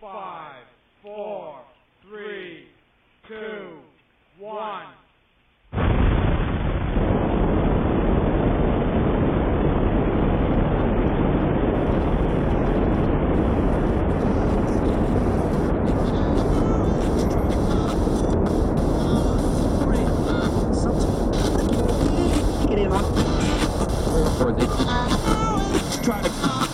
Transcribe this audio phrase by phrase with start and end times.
[0.00, 0.64] five,
[1.02, 1.60] four,
[2.02, 2.68] three,
[3.28, 3.80] two,
[4.38, 4.86] one.
[26.02, 26.69] Try to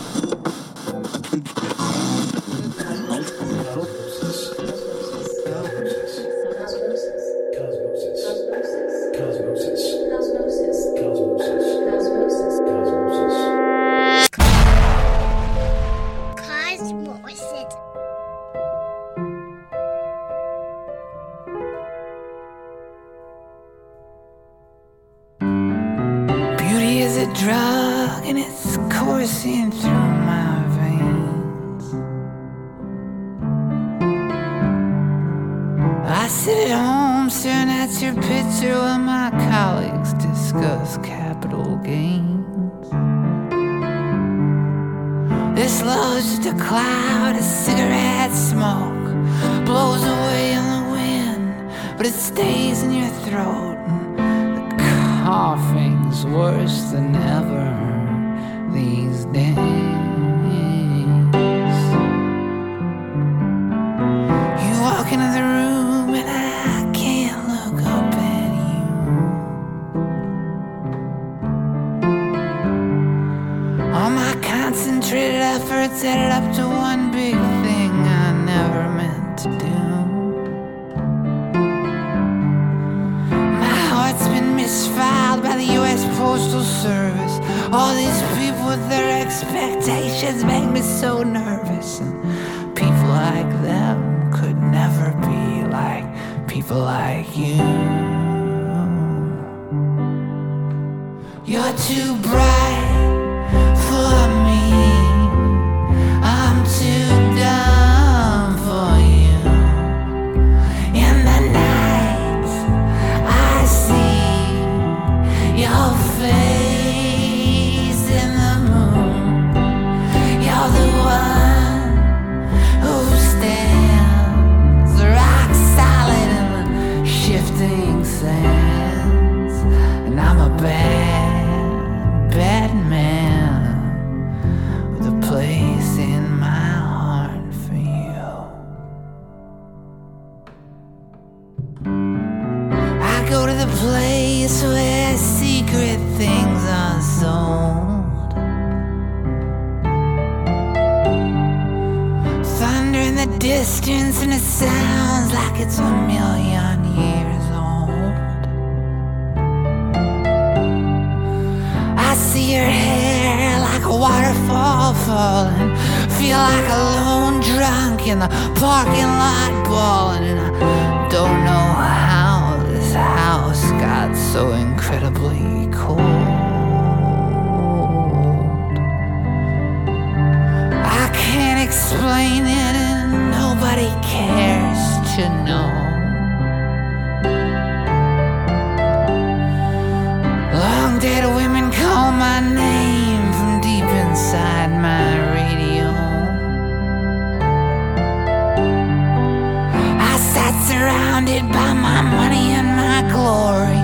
[200.86, 203.80] surrounded by my money and my glory.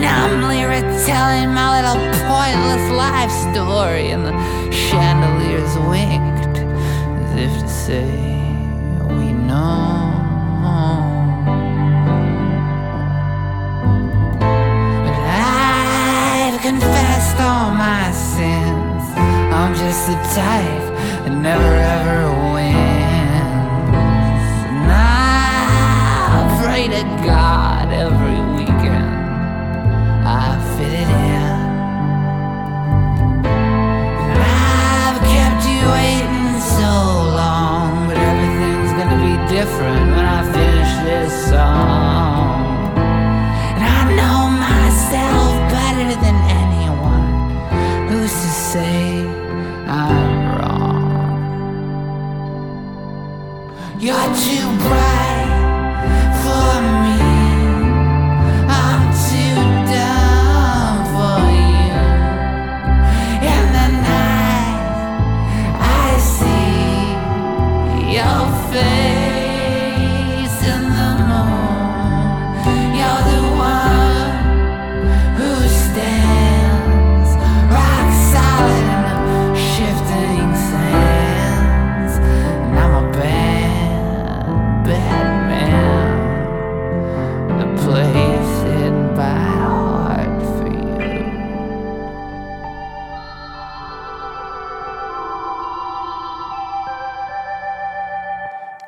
[0.00, 1.98] Numbly retelling my little
[2.30, 4.34] pointless life story, and the
[4.70, 6.58] chandeliers winked
[7.22, 8.06] as if to say,
[9.18, 9.82] We know.
[15.04, 15.16] But
[15.50, 19.02] I've confessed all my sins.
[19.58, 20.86] I'm just the type
[21.24, 22.43] that never ever will.
[26.94, 29.10] to God every weekend.
[30.24, 30.46] I
[30.76, 31.58] fit it in.
[34.30, 36.92] And I've kept you waiting so
[37.40, 42.94] long, but everything's gonna be different when I finish this song.
[43.74, 44.38] And I know
[44.68, 47.26] myself better than anyone
[48.08, 49.26] who's to say
[49.88, 51.42] I'm wrong.
[53.98, 54.63] You're too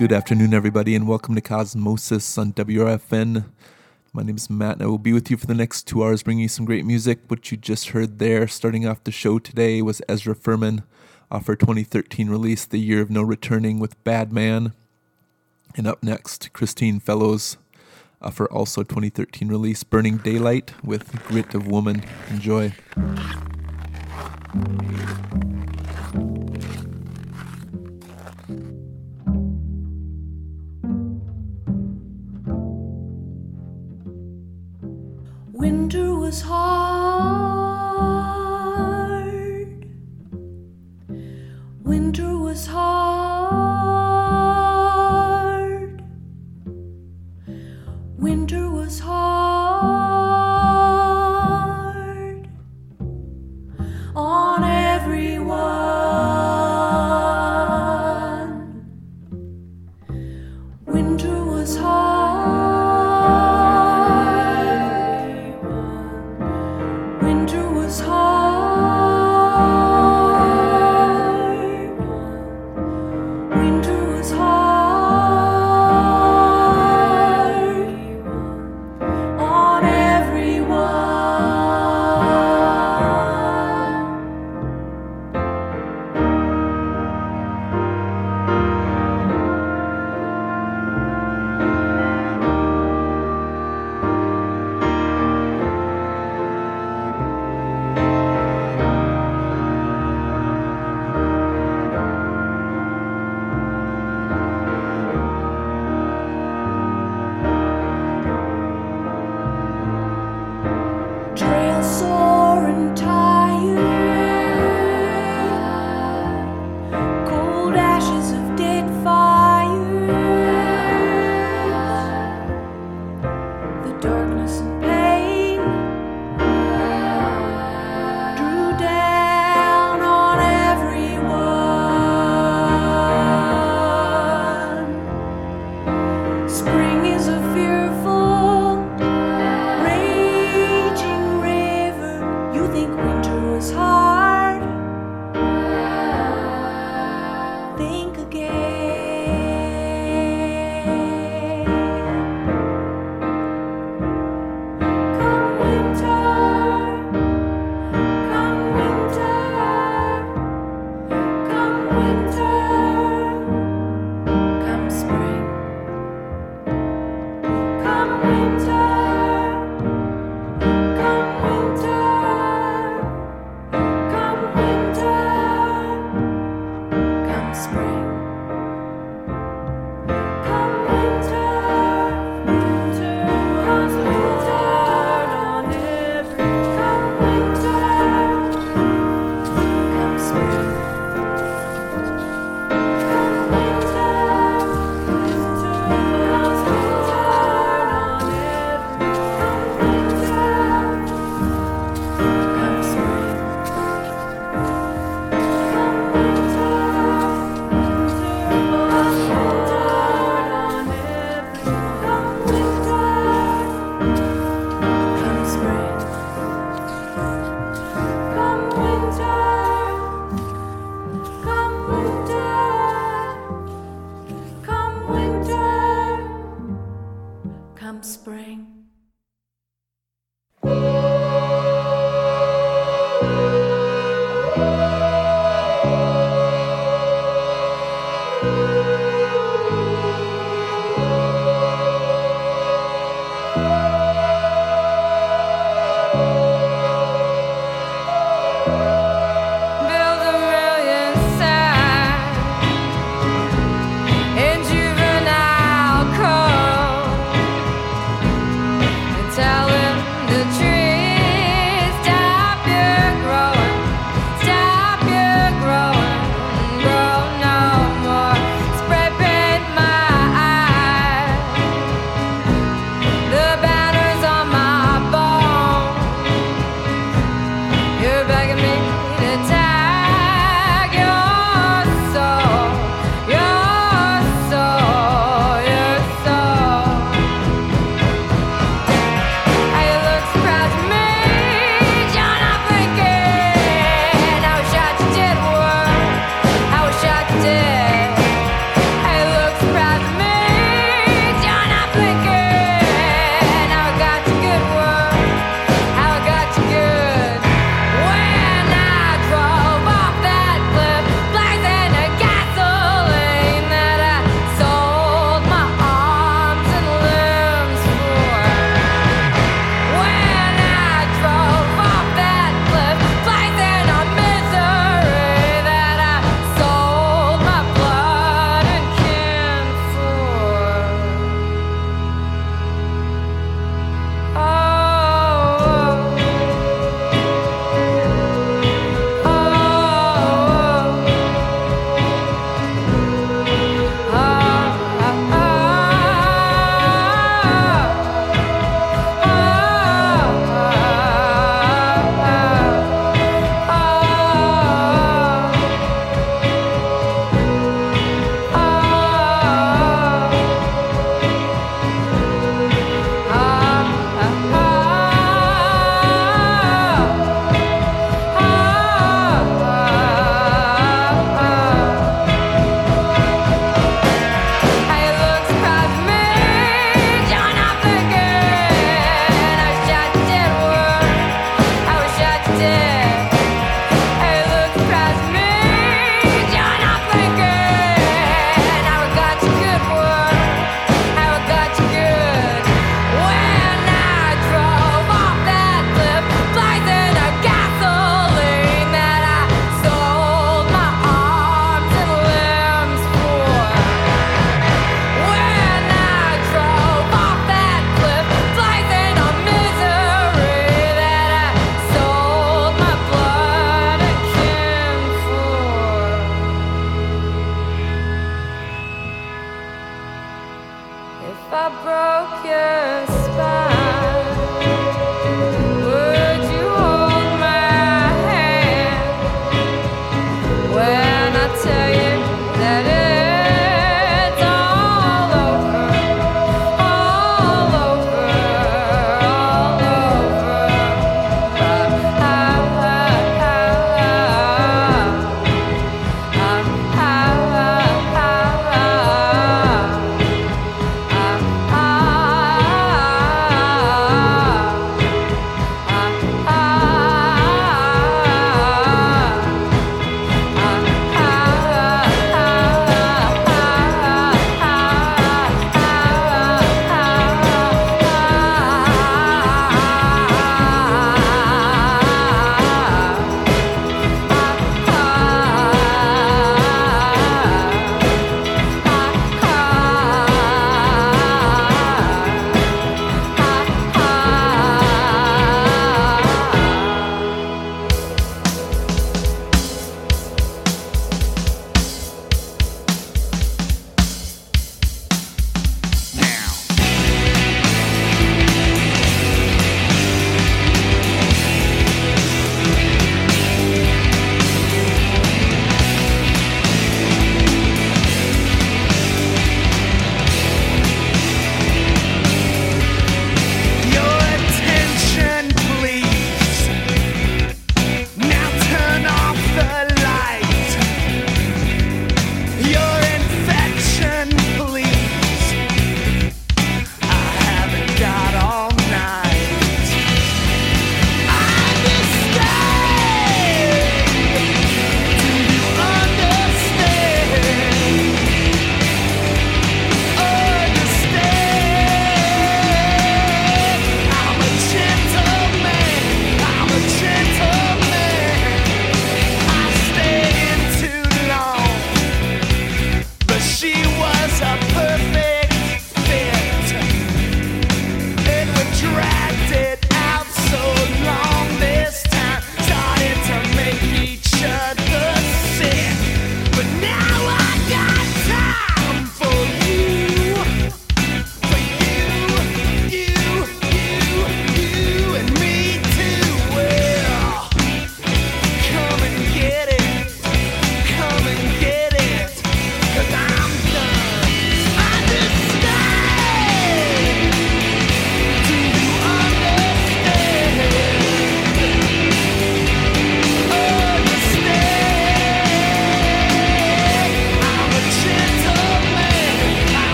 [0.00, 3.44] Good afternoon, everybody, and welcome to Cosmosis on WRFN.
[4.14, 6.22] My name is Matt, and I will be with you for the next two hours,
[6.22, 7.18] bringing you some great music.
[7.28, 10.84] What you just heard there, starting off the show today, was Ezra Furman
[11.30, 14.72] off her 2013 release, The Year of No Returning, with Bad Man.
[15.76, 17.58] And up next, Christine Fellows
[18.22, 22.02] off her also 2013 release, Burning Daylight, with Grit of Woman.
[22.30, 22.72] Enjoy.
[35.60, 37.60] Winter was hard.
[41.84, 43.60] Winter was hard.
[48.16, 48.69] Winter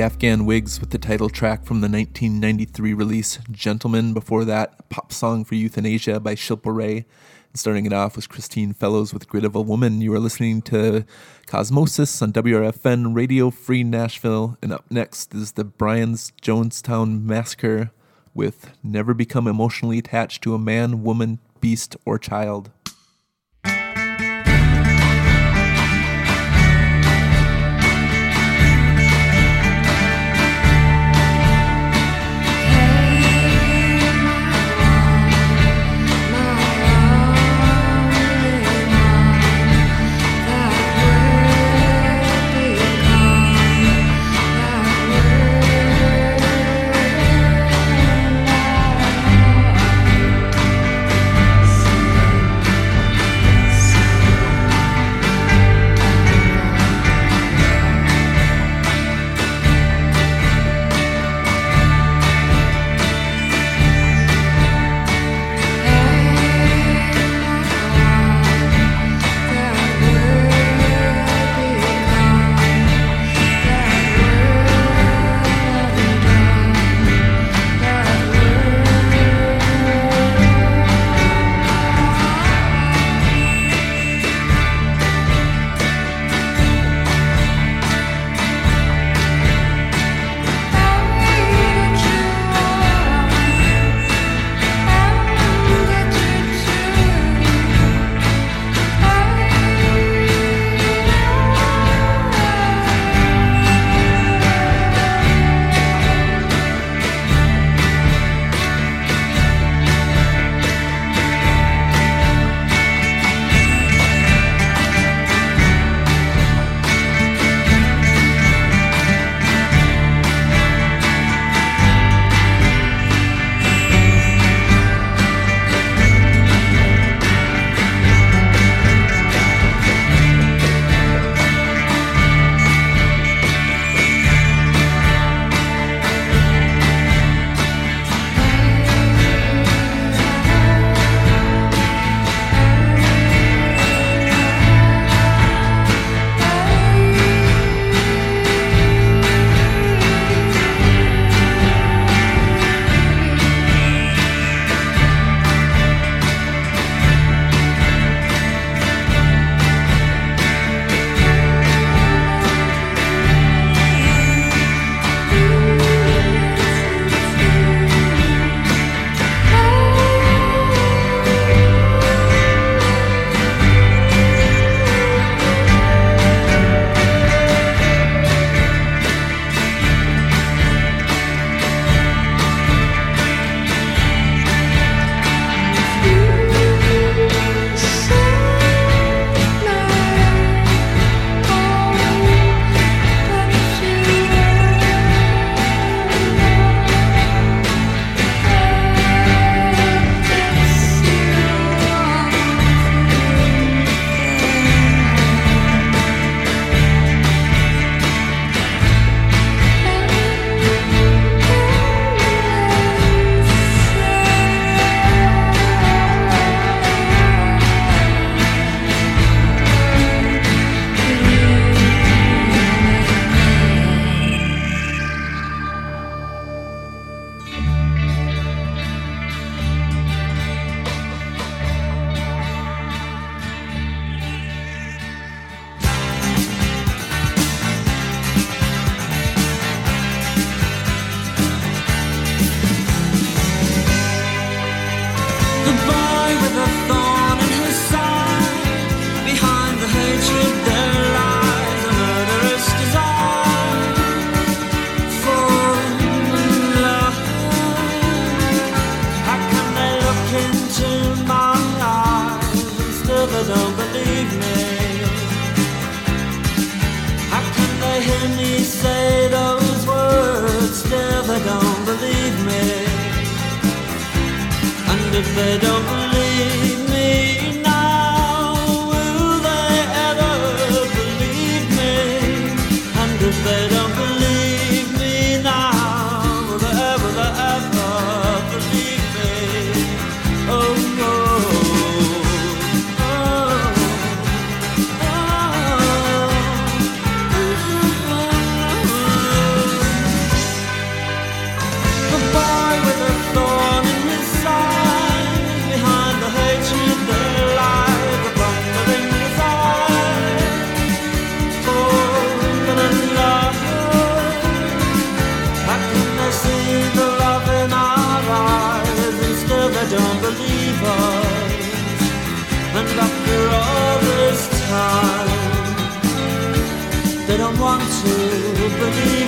[0.00, 4.14] Afghan Whigs with the title track from the 1993 release Gentlemen.
[4.14, 6.96] Before that, Pop Song for Euthanasia by Shilpa Ray.
[6.96, 7.06] And
[7.54, 10.00] starting it off was Christine Fellows with Grid of a Woman.
[10.00, 11.04] You are listening to
[11.46, 14.56] Cosmosis on WRFN Radio Free Nashville.
[14.62, 17.90] And up next is the Brian's Jonestown Massacre
[18.32, 22.70] with Never Become Emotionally Attached to a Man, Woman, Beast, or Child.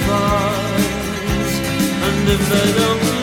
[0.08, 1.52] Us,
[2.06, 3.21] and if they don't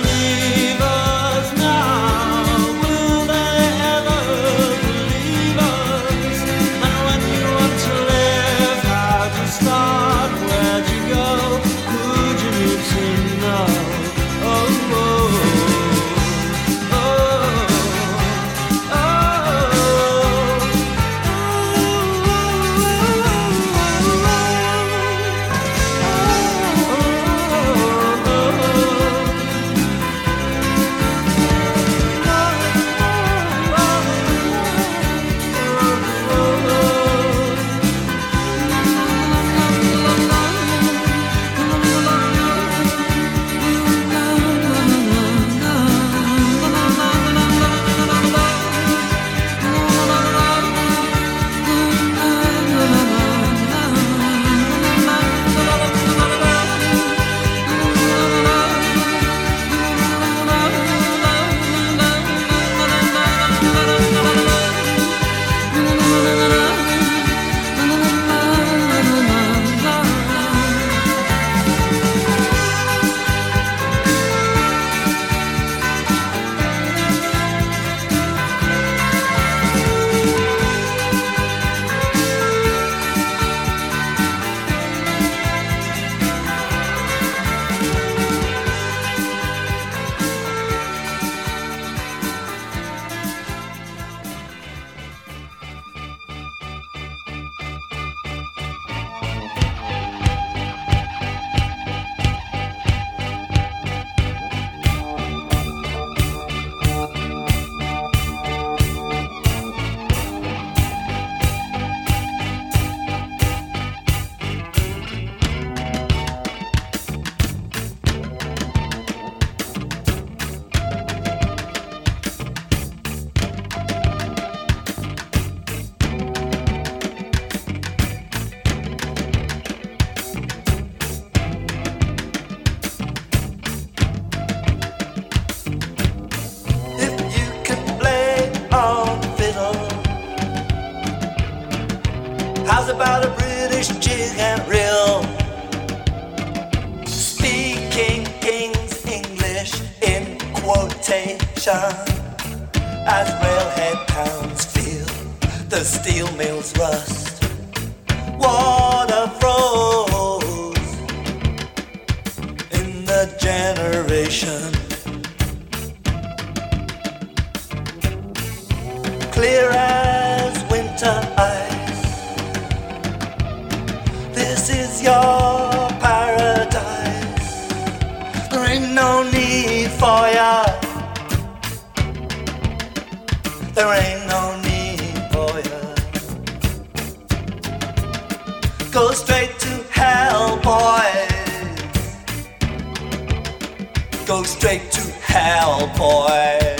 [194.29, 196.79] Go straight to hell, boys.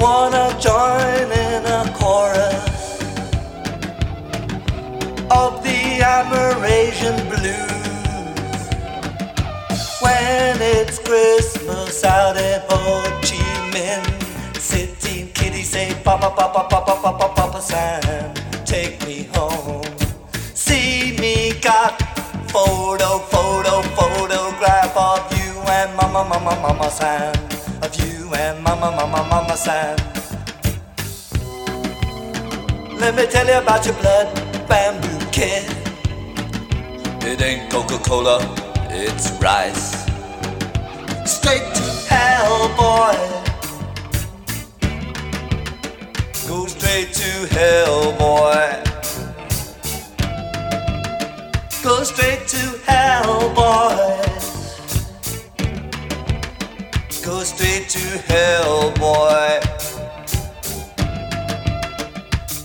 [0.00, 3.00] wanna join in a chorus
[5.32, 8.68] of the Amerasian blues
[10.00, 15.32] when it's Christmas out in Ho Chi Minh City.
[15.34, 18.32] Kitty say, Papa, Papa, Papa, Papa, Papa San,
[18.64, 19.82] take me home.
[20.54, 22.11] See me got
[22.52, 27.34] photo, photo, photograph of you and Mama, Mama, Mama San.
[27.82, 29.96] Of you and Mama, Mama, Mama San.
[32.98, 34.28] Let me tell you about your blood
[34.68, 35.64] bamboo kid.
[37.24, 38.38] It ain't Coca Cola,
[38.90, 40.04] it's rice.
[41.24, 43.16] Straight to hell, boy.
[46.46, 48.91] Go straight to hell, boy.
[51.82, 54.22] Go straight to hell, boy.
[57.24, 59.60] Go straight to hell, boy.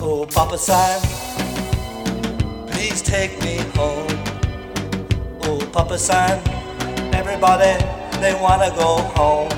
[0.00, 1.00] Oh, Papa San,
[2.68, 4.06] please take me home.
[5.42, 6.38] Oh, Papa San,
[7.12, 7.74] everybody,
[8.20, 9.50] they wanna go home.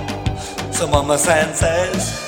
[0.72, 2.19] So Mama San says,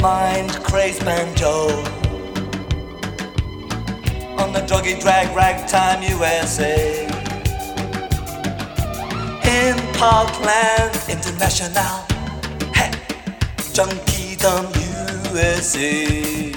[0.00, 1.68] mind crazed banjo
[4.38, 7.06] on the druggy drag ragtime USA.
[9.44, 12.04] In Parkland International,
[12.74, 12.90] hey,
[13.74, 14.66] Junkiedom
[15.30, 16.52] USA.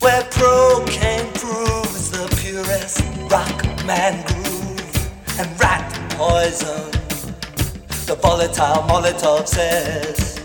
[0.00, 6.97] Where pro cocaine proves the purest rock man groove and rat poison.
[8.08, 10.40] The volatile Molotov says.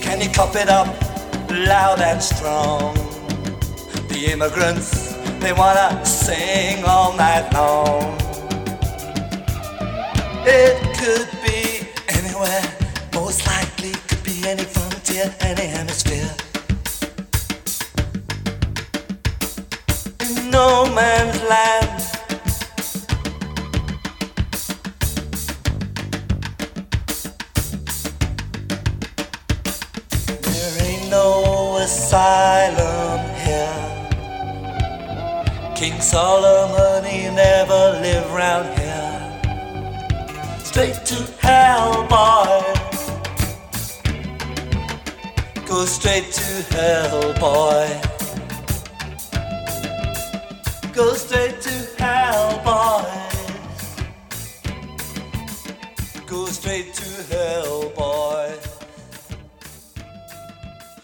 [0.00, 0.86] Can you cop it up
[1.50, 2.94] loud and strong?
[4.08, 5.01] The immigrants,
[5.42, 8.16] they wanna sing all night long.
[10.46, 12.62] It could be anywhere,
[13.12, 16.30] most likely could be any frontier, any hemisphere.
[20.20, 22.01] In no man's land.
[35.82, 39.18] King Solomon, he never lived round here.
[40.62, 42.62] Straight to hell, boy.
[45.66, 48.00] Go straight to hell, boy.
[50.92, 53.32] Go straight to hell, boys.
[56.26, 58.54] Go straight to hell, boy.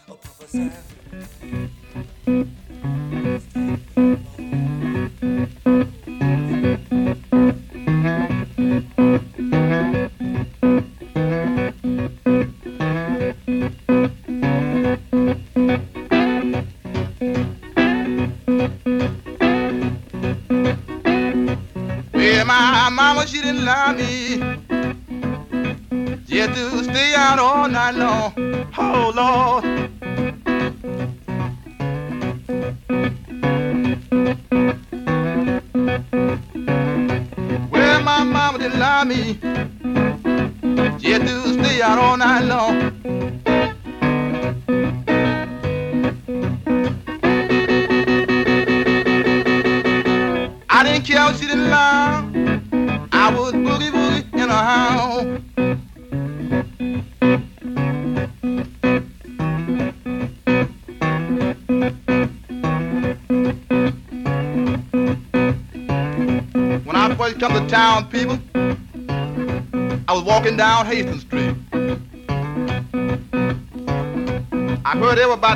[0.08, 0.18] Oh,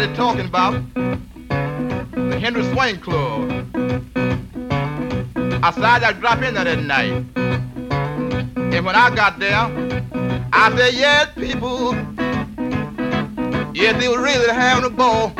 [0.02, 3.50] everybody talking about the Henry Swing Club.
[5.62, 7.24] I decided I'd drop in there that night.
[7.36, 9.54] And when I got there,
[10.52, 11.94] I said, yes, people.
[13.74, 15.32] Yes, they were really having a ball.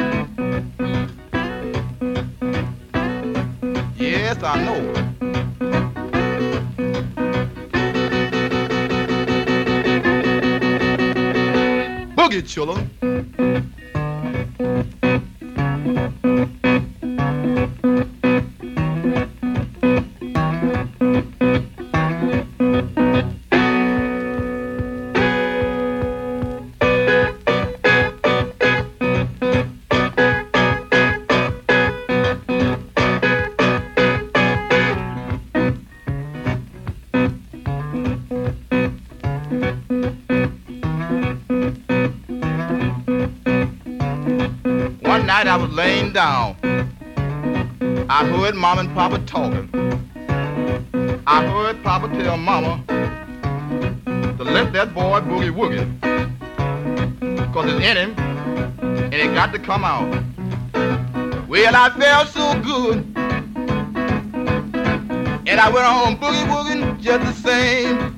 [3.97, 4.93] Yes, I know.
[12.17, 13.02] Boogie children.
[59.81, 61.49] Come.
[61.49, 62.99] Well, I felt so good.
[65.49, 68.12] And I went on boogie woogie just the same.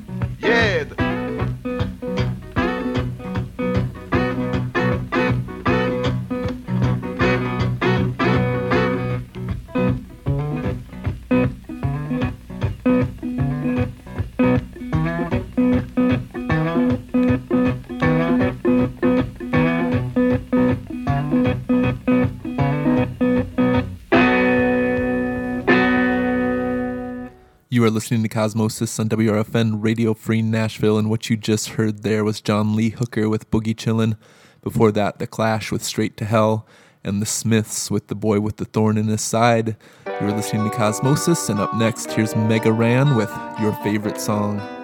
[27.84, 32.02] You are listening to Cosmosis on WRFN Radio Free Nashville, and what you just heard
[32.02, 34.16] there was John Lee Hooker with Boogie Chillin'.
[34.62, 36.66] Before that, The Clash with Straight to Hell,
[37.04, 39.76] and The Smiths with The Boy with the Thorn in His Side.
[40.06, 44.83] You are listening to Cosmosis, and up next, here's Mega Ran with Your Favorite Song.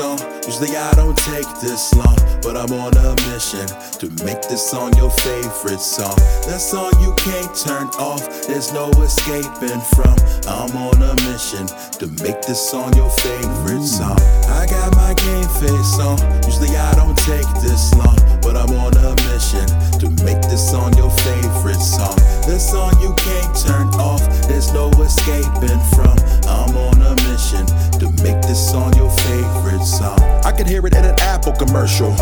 [0.00, 0.18] On.
[0.44, 3.66] Usually I don't take this long, but I'm on a mission
[4.00, 6.14] to make this song your favorite song.
[6.46, 10.14] That song you can't turn off, there's no escaping from.
[10.46, 11.66] I'm on a mission
[11.98, 14.18] to make this song your favorite song.
[14.48, 16.18] I got my game face on.
[16.44, 19.66] Usually I don't take this long, but I'm on a mission
[20.00, 22.16] to make this song your favorite song.
[22.46, 26.14] That song you can't turn off, there's no escaping from.
[26.46, 27.66] I'm on a mission
[27.98, 30.16] to make this song your favorite song.
[30.46, 32.12] I could hear it in an Apple commercial.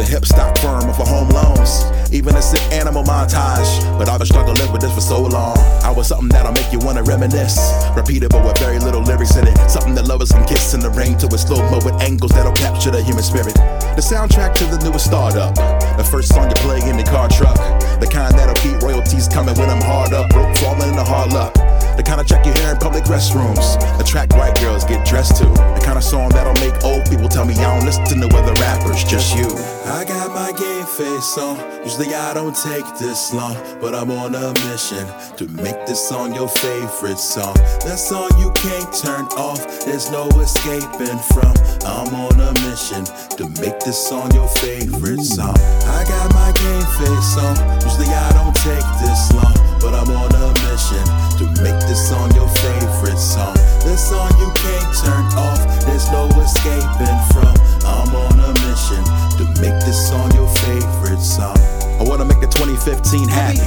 [0.00, 1.84] The hip stop firm of a home loans.
[2.10, 3.68] Even a sick animal montage.
[3.98, 5.58] But I've been struggling with this for so long.
[5.84, 7.58] I was something that'll make you wanna reminisce.
[7.92, 9.70] Repeatable with very little lyrics in it.
[9.70, 12.52] Something that lovers can kiss in the rain to a slow mo with angles that'll
[12.52, 13.52] capture the human spirit.
[13.94, 15.54] The soundtrack to the newest startup.
[15.96, 17.56] The first song you play in the car truck.
[18.00, 20.30] The kind that'll keep royalties coming when I'm hard up.
[20.30, 21.73] Broke, falling in the hard luck.
[21.96, 23.78] The kind of track you hear in public restrooms.
[23.98, 25.44] The track white girls get dressed to.
[25.44, 28.52] The kind of song that'll make old people tell me I don't listen to other
[28.60, 29.46] rappers, just you.
[29.86, 31.56] I got my game face on.
[31.84, 36.34] Usually I don't take this long, but I'm on a mission to make this song
[36.34, 37.54] your favorite song.
[37.84, 41.52] That song you can't turn off, there's no escaping from.
[41.84, 43.04] I'm on a mission
[43.36, 45.56] to make this song your favorite song.
[45.86, 47.54] I got my game face on.
[47.84, 49.54] Usually I don't take this long,
[49.84, 51.04] but I'm on a mission
[51.36, 53.54] to make this song your favorite song.
[53.84, 57.52] That song you can't turn off, there's no escaping from.
[57.84, 59.04] I'm on a mission
[59.36, 61.58] to make this song your favorite song.
[62.00, 63.60] I wanna make the 2015 happy.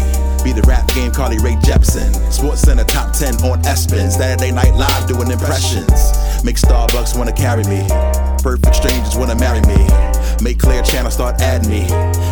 [0.43, 2.09] Be the rap game Carly Rae Jepsen.
[2.34, 4.09] Sports Center top 10 on ESPN.
[4.09, 5.91] Saturday Night Live doing impressions.
[6.43, 7.88] Make Starbucks wanna carry me.
[8.43, 9.77] Perfect strangers wanna marry me.
[10.41, 11.88] Make Clear Channel start adding me.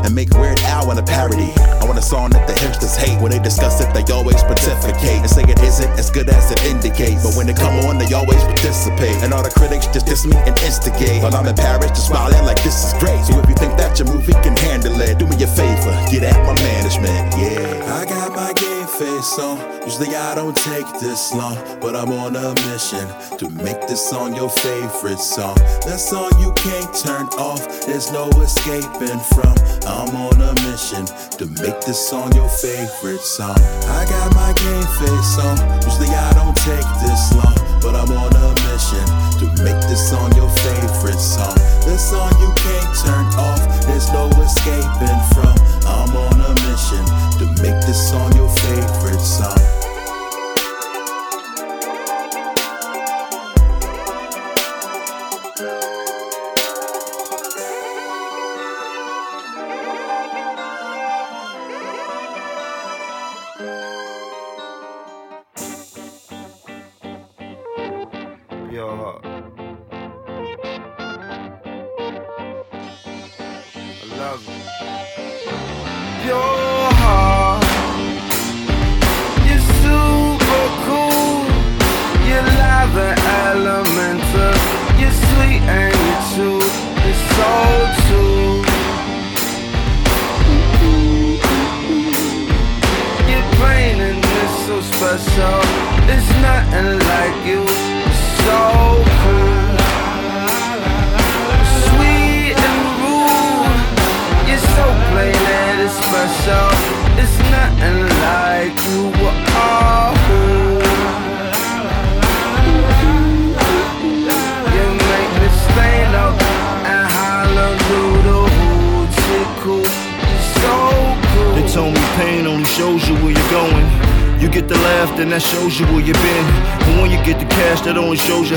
[0.05, 1.51] And make Weird Al wanna parody.
[1.81, 3.19] I want a song that the hipsters hate.
[3.21, 5.25] When they discuss it, they always pontificate.
[5.25, 7.23] And say it isn't as good as it indicates.
[7.23, 9.17] But when they come on, they always participate.
[9.23, 11.23] And all the critics just diss me and instigate.
[11.23, 13.23] While I'm in Paris, just smiling like this is great.
[13.25, 16.23] So if you think that your movie can handle it, do me a favor, get
[16.23, 17.99] at my management, yeah.
[17.99, 19.57] I got my game face on.
[19.83, 23.05] Usually I don't take this long, but I'm on a mission
[23.37, 25.55] to make this song your favorite song.
[25.83, 29.53] That song you can't turn off, there's no escaping from.
[29.83, 31.05] I'm on a mission
[31.39, 33.59] to make this song your favorite song.
[33.99, 35.59] I got my game face on.
[35.83, 39.05] Usually I don't take this long, but I'm on a mission
[39.43, 41.55] to make this song your favorite song.
[41.83, 45.74] That song you can't turn off, there's no escaping from.
[45.85, 47.05] I'm on a mission
[47.39, 49.64] to make this song your favorite song.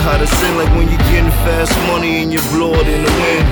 [0.01, 0.57] How to sin.
[0.57, 3.47] Like when you're getting fast money and you blow it in the wind.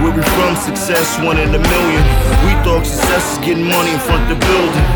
[0.00, 2.02] Where we from, success, one in a million.
[2.48, 4.86] We thought success is getting money in front of the building.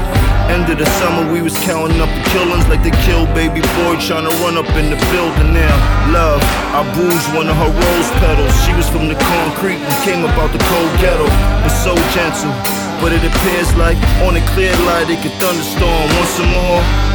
[0.49, 3.97] End of the summer, we was counting up the killings like they killed baby boy
[3.97, 5.77] trying to run up in the building now.
[6.13, 6.41] Love,
[6.77, 8.53] I bruised one of her rose petals.
[8.65, 11.25] She was from the concrete and came up out the cold ghetto.
[11.65, 12.53] Was so gentle,
[13.01, 17.14] but it appears like on a clear light it could thunderstorm once more.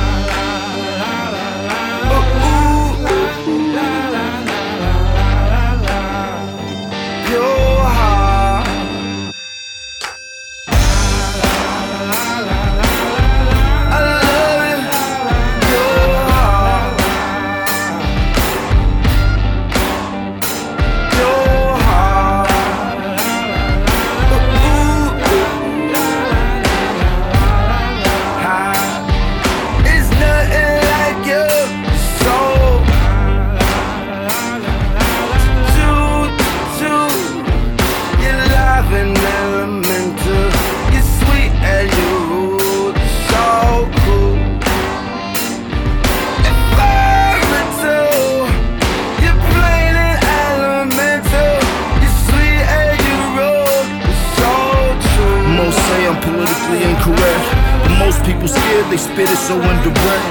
[58.89, 60.25] They spit it so indirect.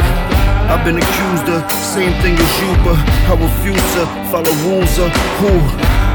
[0.67, 2.99] I've been accused of same thing as you, but
[3.31, 4.05] I refuse to
[4.35, 5.55] follow rules of who.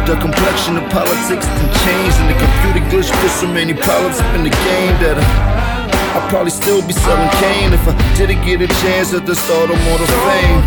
[0.04, 4.36] The complexion of politics can change, and the computer glitch for so many problems up
[4.36, 8.60] in the game that I, I'd probably still be selling cane if I didn't get
[8.60, 10.60] a chance at the start of Mortal Fame.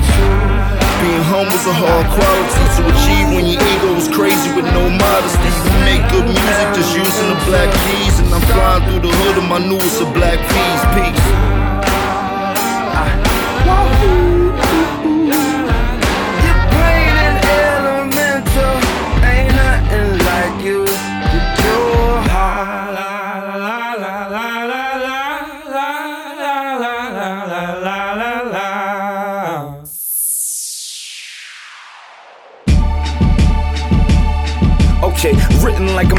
[1.05, 5.51] Being humble's a hard quality to achieve when your ego is crazy with no modesty.
[5.69, 9.37] You make good music just using the black keys, and I'm flying through the hood
[9.37, 10.83] of my newest of black keys.
[10.97, 11.56] Peace.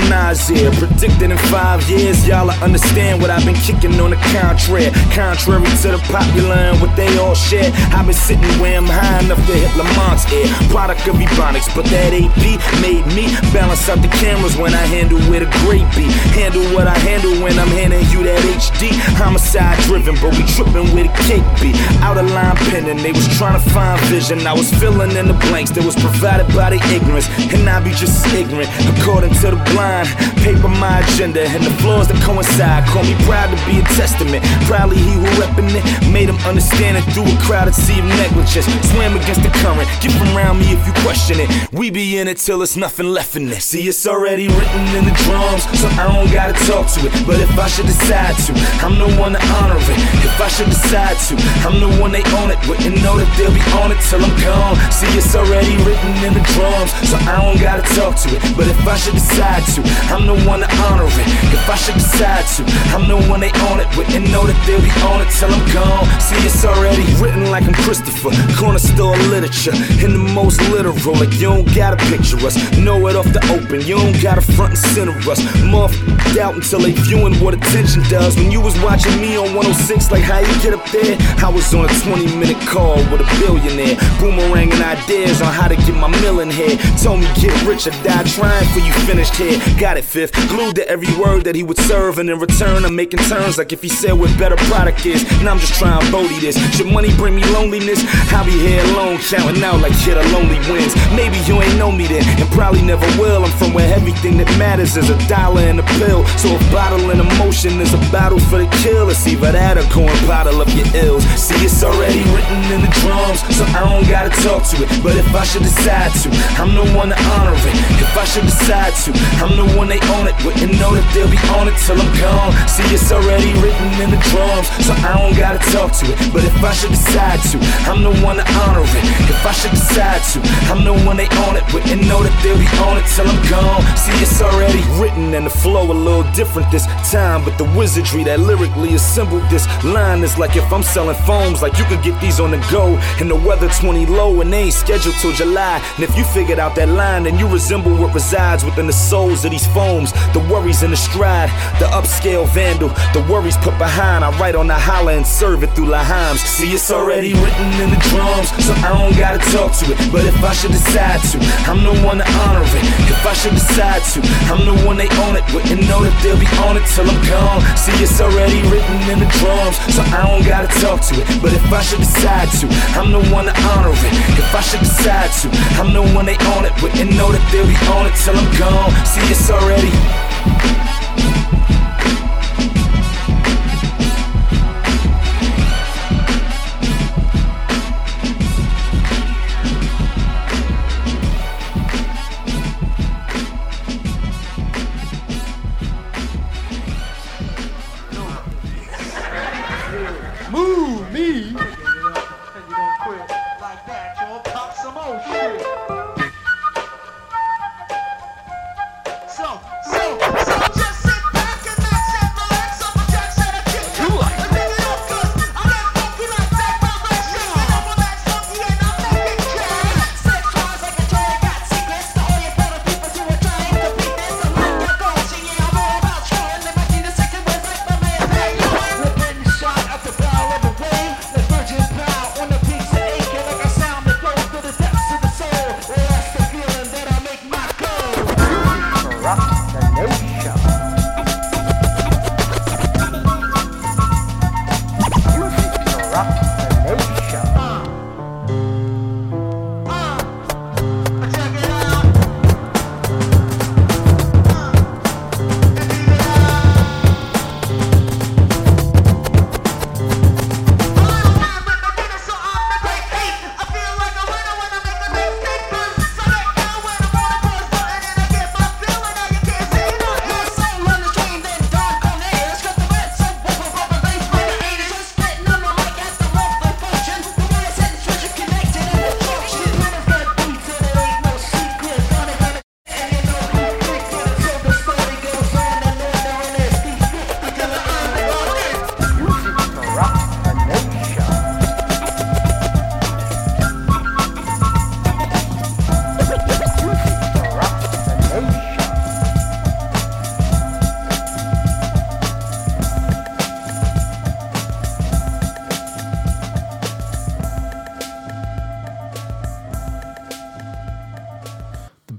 [0.09, 4.87] Nasir, predicted in five years, y'all understand what I've been kicking on the contrary.
[5.11, 9.23] Contrary to the popular and what they all share, I've been sitting where I'm high
[9.23, 10.47] enough to hit Lamont's ear.
[10.71, 12.43] Product of Ebonics, but that AP
[12.81, 16.11] made me balance out the cameras when I handle with a great beat.
[16.31, 18.91] Handle what I handle when I'm handing you that HD.
[19.19, 21.75] Homicide driven, but we tripping with a cake beat.
[21.99, 24.45] Out of line penning, they was trying to find vision.
[24.47, 27.91] I was filling in the blanks that was provided by the ignorance, and I be
[27.91, 29.96] just ignorant according to the blind.
[30.43, 32.85] Paper my agenda and the flaws that coincide.
[32.87, 34.43] Call me proud to be a testament.
[34.69, 38.67] Proudly he who reppin' it made him understand it through a crowded sea of negligence.
[38.91, 39.87] Swam against the current.
[40.01, 41.49] Get from around me if you question it.
[41.71, 43.61] We be in it till it's nothing left in it.
[43.61, 47.13] See, it's already written in the drums, so I don't gotta talk to it.
[47.25, 48.51] But if I should decide to,
[48.85, 49.97] I'm the one to honor it.
[50.21, 51.33] If I should decide to,
[51.65, 52.59] I'm the one they own it.
[52.67, 54.75] Wouldn't know that they'll be on it till I'm gone.
[54.91, 58.41] See, it's already written in the drums, so I don't gotta talk to it.
[58.55, 61.27] But if I should decide to, I'm the one to honor it.
[61.53, 62.63] If I should decide to,
[62.95, 63.87] I'm the one they own it.
[63.97, 66.05] Wouldn't know that they'll be on it till I'm gone.
[66.21, 68.31] See, it's already written like I'm Christopher.
[68.57, 71.15] Corner store literature, in the most literal.
[71.15, 73.81] Like you don't gotta picture us, know it off the open.
[73.81, 75.39] You don't gotta front and center us.
[75.63, 75.91] Muff
[76.33, 78.35] doubt until they viewing what attention does.
[78.35, 81.73] When you was watching me on 106, like how you get up there, I was
[81.73, 86.07] on a 20 minute call with a billionaire, boomeranging ideas on how to get my
[86.21, 86.77] mill in here.
[87.01, 89.59] Told me get rich or die trying for you finished here.
[89.79, 92.95] Got it fifth, glued to every word that he would serve, and in return I'm
[92.95, 95.21] making turns like if he said what better product is.
[95.37, 96.57] And I'm just trying to body this.
[96.75, 98.01] Should money bring me loneliness?
[98.33, 100.97] I'll be here alone, counting out like shit, a lonely wins.
[101.13, 103.45] Maybe you ain't know me then, and probably never will.
[103.45, 106.25] I'm from where everything that matters is a dollar and a pill.
[106.41, 110.09] So if bottling emotion is a battle for the kill, it's either that or go
[110.09, 111.21] and bottle up your ills.
[111.37, 114.89] See, it's already written in the drums, so I don't gotta talk to it.
[115.05, 117.77] But if I should decide to, I'm the one to honor it.
[118.01, 120.35] If I should decide to, I'm the one they own it.
[120.45, 122.53] Wouldn't know that they'll be on it till I'm gone.
[122.67, 126.17] See, it's already written in the drums, so I don't gotta talk to it.
[126.31, 127.57] But if I should decide to,
[127.89, 129.03] I'm the one to honor it.
[129.27, 130.39] If I should decide to,
[130.71, 131.65] I'm the one they own it.
[131.73, 133.81] Wouldn't know that they'll be on it till I'm gone.
[133.97, 138.23] See, it's already written and the flow a little different this time, but the wizardry
[138.25, 142.19] that lyrically assembled this line is like if I'm selling foams, like you could get
[142.21, 145.81] these on the go, and the weather 20 low and they ain't scheduled till July.
[145.95, 149.45] And if you figured out that line, then you resemble what resides within the souls
[149.45, 150.11] of these foams.
[150.33, 151.49] The worries in the stride,
[151.79, 154.23] the upscale vandal, the worries put behind.
[154.23, 156.39] I write on the holla and serve it through Lahims.
[156.45, 159.97] See, it's already written in the drums, so I don't gotta talk to it.
[160.11, 161.37] But if I should decide to,
[161.69, 162.83] I'm the one to honor it.
[163.09, 164.19] If I should decide to,
[164.51, 165.43] I'm the one they own it.
[165.53, 167.61] Wouldn't know that they'll be on it till I'm gone.
[167.77, 171.25] See, it's already written in the drums, so I don't gotta talk to it.
[171.41, 172.65] But if I should decide to,
[172.99, 174.13] I'm the one to honor it.
[174.35, 175.47] If I should decide to,
[175.79, 176.73] I'm the one they own it.
[176.81, 178.91] Wouldn't know that they'll be on it till I'm gone.
[179.07, 179.97] See, it's already.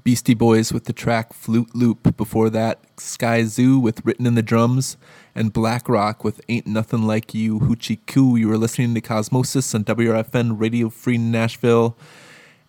[0.08, 2.16] Beastie Boys with the track Flute Loop.
[2.16, 4.96] Before that, Skyzoo with Written in the Drums,
[5.34, 8.34] and Black Rock with Ain't Nothing Like You, Hoochie Coo.
[8.34, 11.94] You were listening to Cosmosis on WRFN Radio Free Nashville,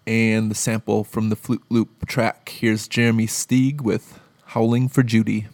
[0.05, 2.49] and the sample from the Flute Loop track.
[2.49, 5.47] Here's Jeremy Steig with Howling for Judy.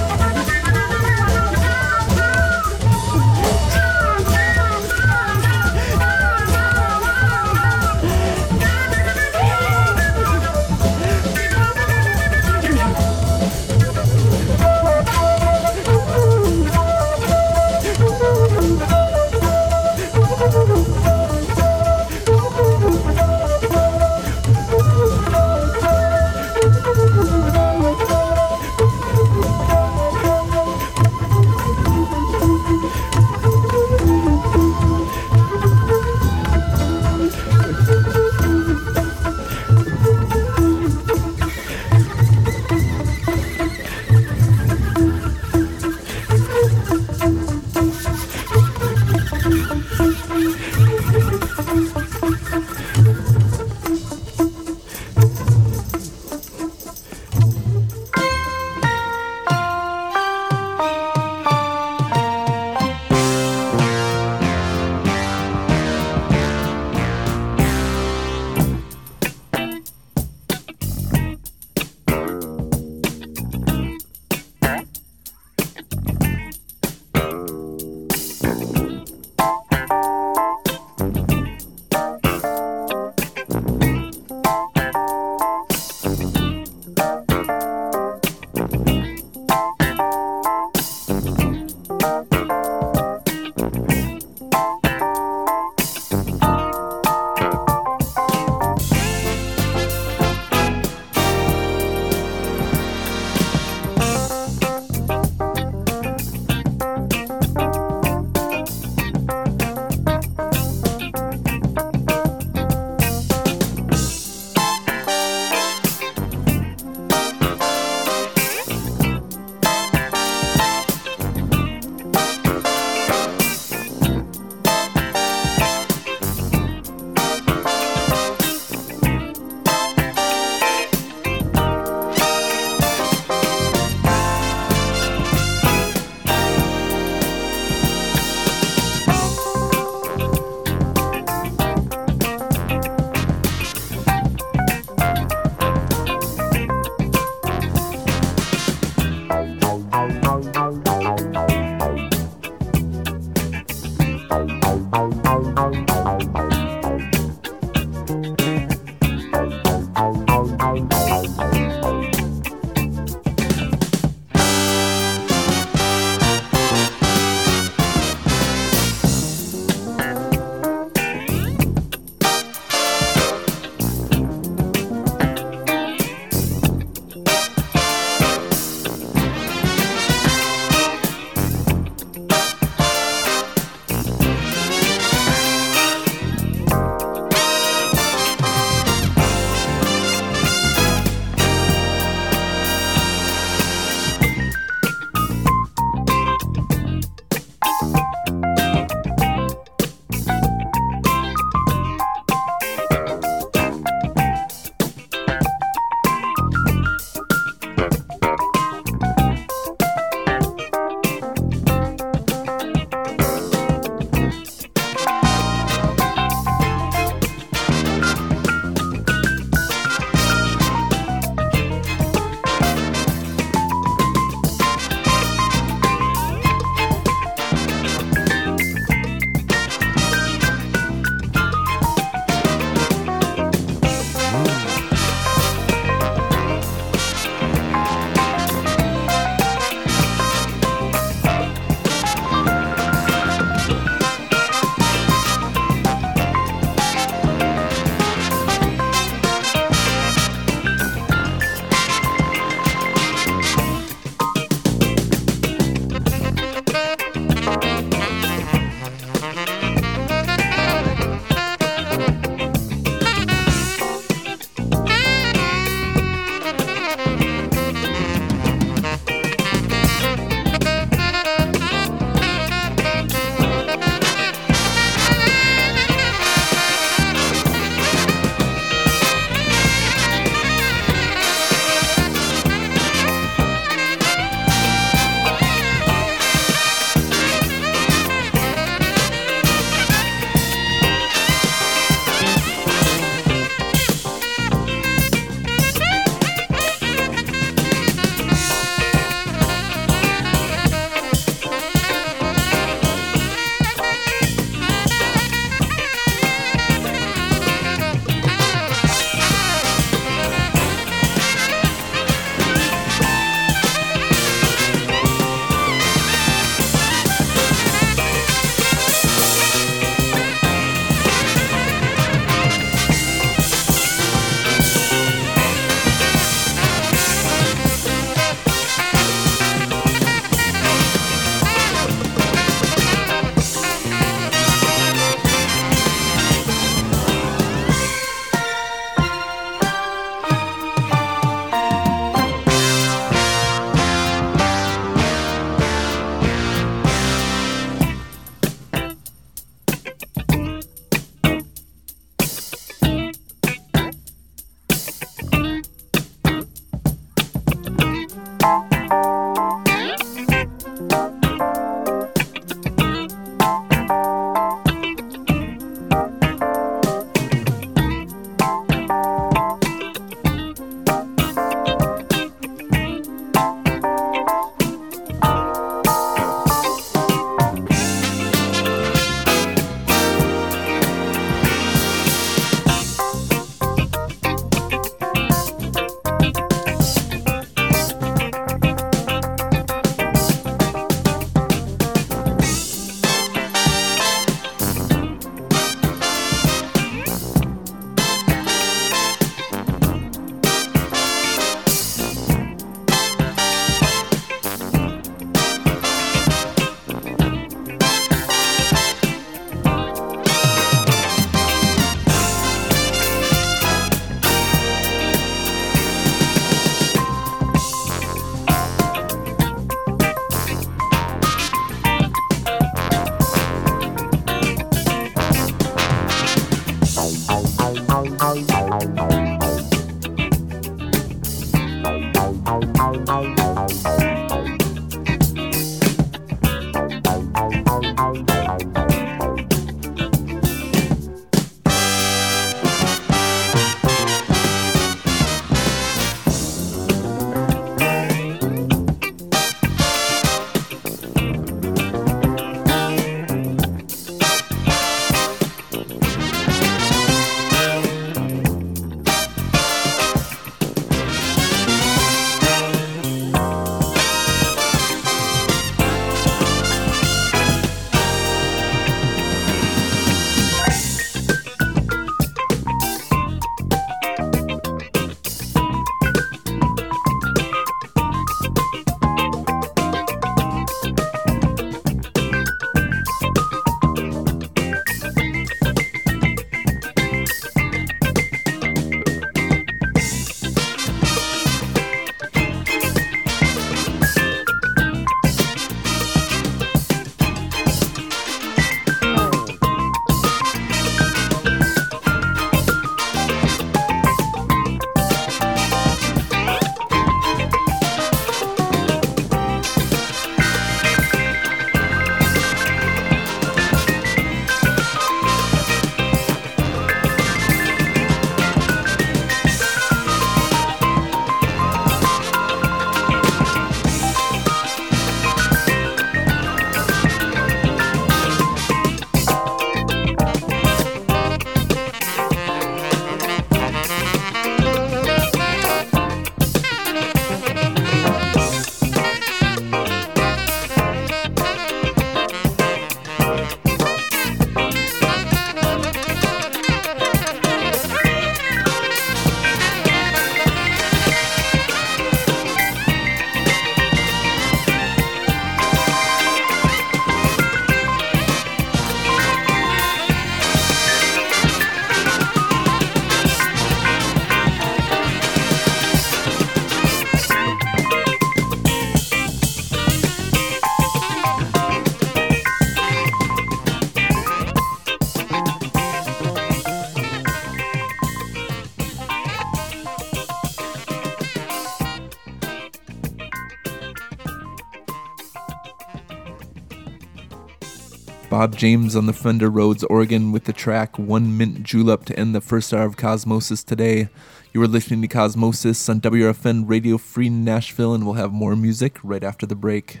[588.40, 592.34] Bob James on the Fender Rhodes organ with the track One Mint Julep to end
[592.34, 594.08] the first hour of Cosmosis today.
[594.54, 598.96] You are listening to Cosmosis on WRFN Radio Free Nashville, and we'll have more music
[599.02, 600.00] right after the break.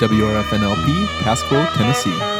[0.00, 2.35] WRFNLP, Pasquo, Tennessee.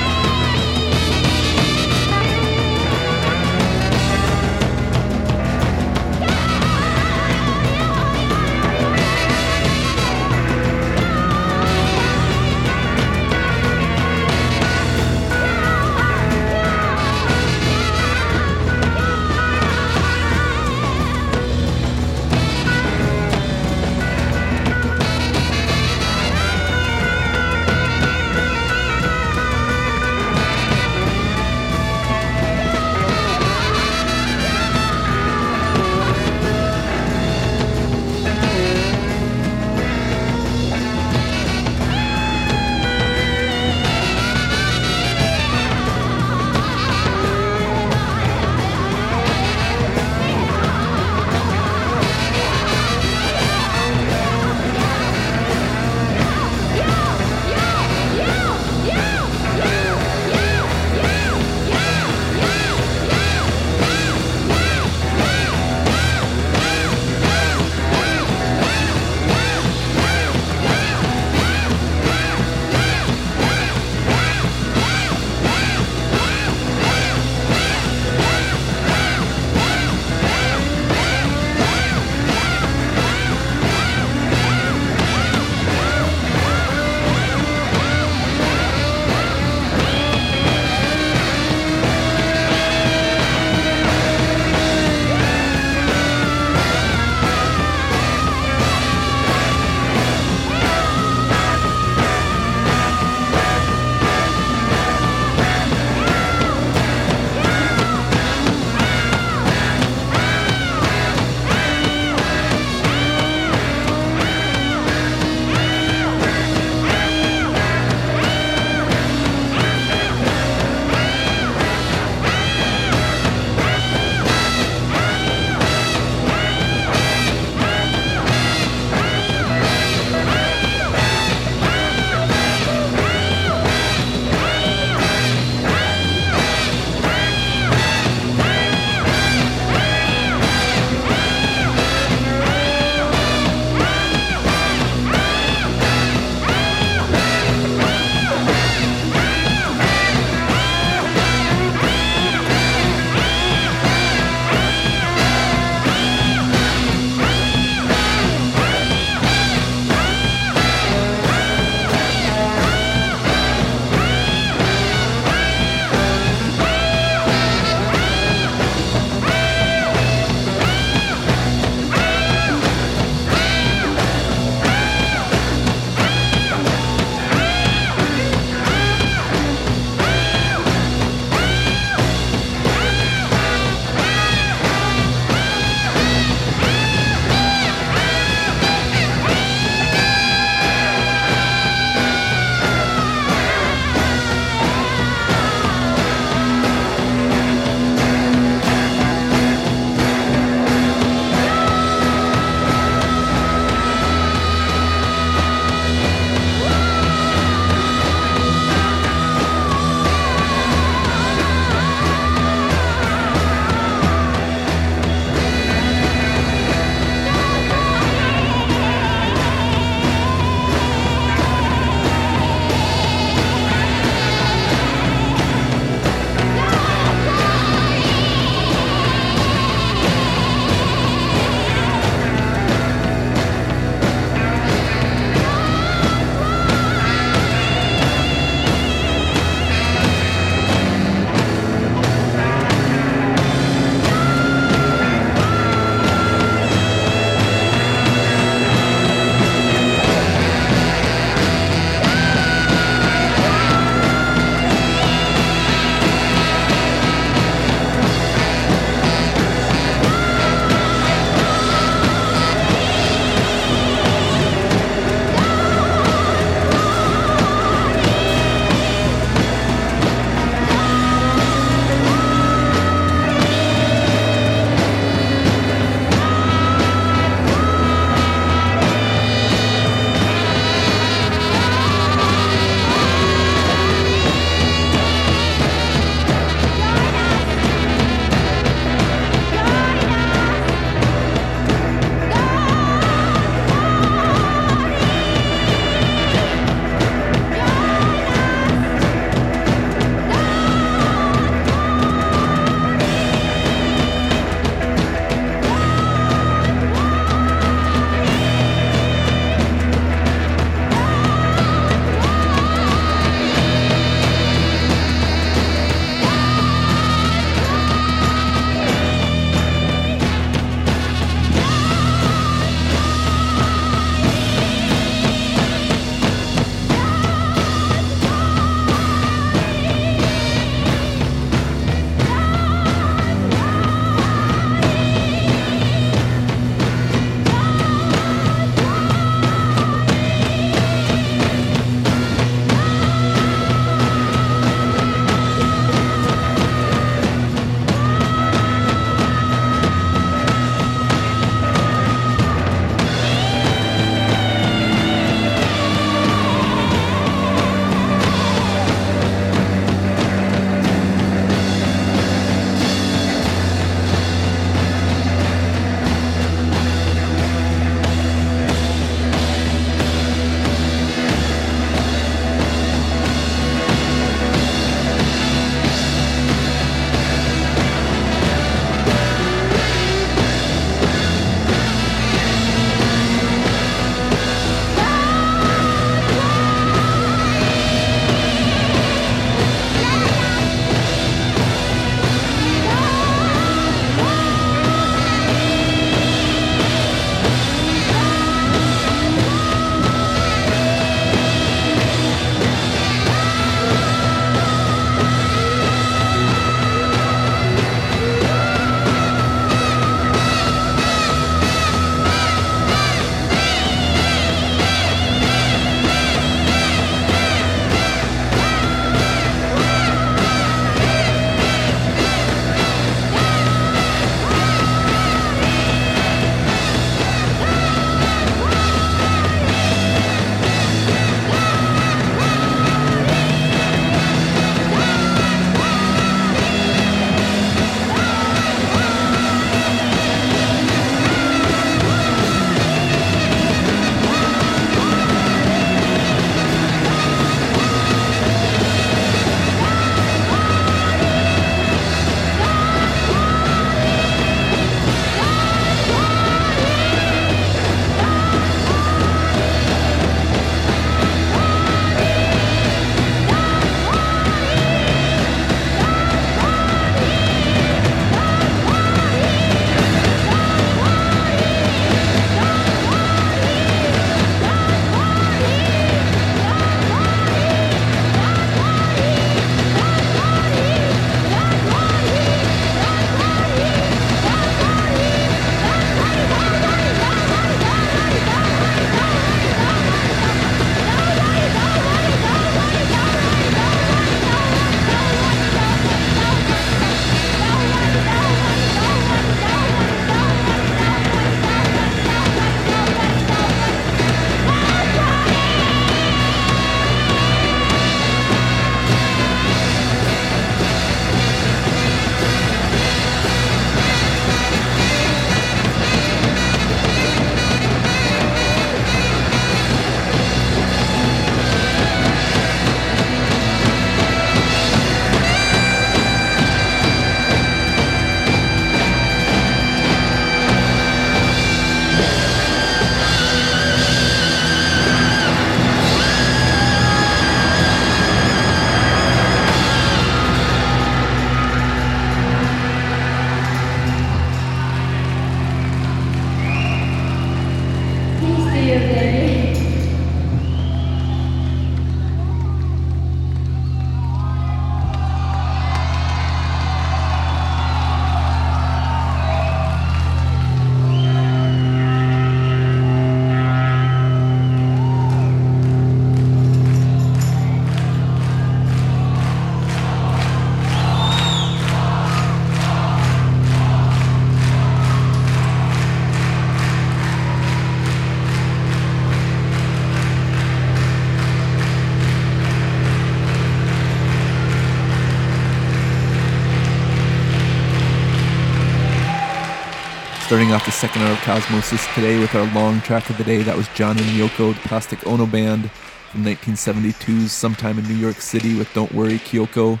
[590.50, 593.62] Starting off the second hour of Cosmosis today with our long track of the day,
[593.62, 595.88] that was John and Yoko, the Plastic Ono Band
[596.32, 600.00] from 1972's Sometime in New York City with Don't Worry Kyoko.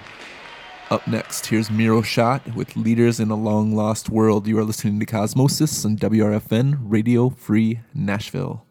[0.90, 4.48] Up next, here's Miro Shot with Leaders in a Long Lost World.
[4.48, 8.66] You are listening to Cosmosis on WRFN Radio Free Nashville.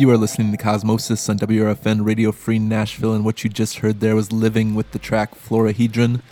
[0.00, 4.00] You are listening to Cosmosis on WRFN Radio Free Nashville, and what you just heard
[4.00, 6.22] there was Living with the track Florahedron.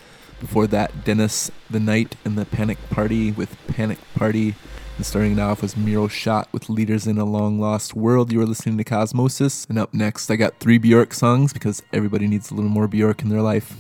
[0.40, 4.54] Before that, Dennis the Night and the Panic Party with Panic Party.
[4.96, 8.32] And starting it off was Miro Shot with Leaders in a Long Lost World.
[8.32, 9.68] You are listening to Cosmosis.
[9.68, 13.20] And up next, I got three Bjork songs because everybody needs a little more Bjork
[13.20, 13.74] in their life.